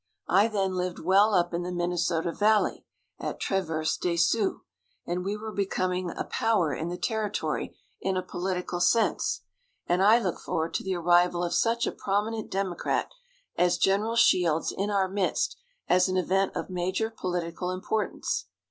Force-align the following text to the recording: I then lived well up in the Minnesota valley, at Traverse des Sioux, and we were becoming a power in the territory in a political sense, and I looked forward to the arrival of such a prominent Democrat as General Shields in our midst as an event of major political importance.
I 0.27 0.47
then 0.47 0.73
lived 0.73 0.97
well 0.97 1.35
up 1.35 1.53
in 1.53 1.61
the 1.61 1.71
Minnesota 1.71 2.31
valley, 2.31 2.87
at 3.19 3.39
Traverse 3.39 3.97
des 3.97 4.17
Sioux, 4.17 4.61
and 5.05 5.23
we 5.23 5.37
were 5.37 5.51
becoming 5.51 6.09
a 6.09 6.23
power 6.23 6.73
in 6.73 6.89
the 6.89 6.97
territory 6.97 7.77
in 7.99 8.17
a 8.17 8.23
political 8.23 8.79
sense, 8.79 9.41
and 9.85 10.01
I 10.01 10.17
looked 10.17 10.39
forward 10.41 10.73
to 10.73 10.83
the 10.83 10.95
arrival 10.95 11.43
of 11.43 11.53
such 11.53 11.85
a 11.85 11.91
prominent 11.91 12.49
Democrat 12.49 13.11
as 13.55 13.77
General 13.77 14.15
Shields 14.15 14.71
in 14.75 14.89
our 14.89 15.07
midst 15.07 15.55
as 15.87 16.09
an 16.09 16.17
event 16.17 16.55
of 16.55 16.71
major 16.71 17.11
political 17.11 17.69
importance. 17.69 18.47